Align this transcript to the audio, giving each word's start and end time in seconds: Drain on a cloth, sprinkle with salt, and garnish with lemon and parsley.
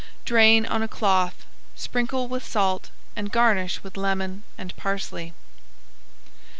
Drain 0.25 0.65
on 0.65 0.81
a 0.81 0.87
cloth, 0.87 1.45
sprinkle 1.75 2.27
with 2.27 2.43
salt, 2.43 2.89
and 3.15 3.31
garnish 3.31 3.83
with 3.83 3.97
lemon 3.97 4.41
and 4.57 4.75
parsley. 4.75 5.31